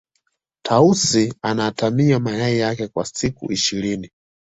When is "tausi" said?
0.63-1.33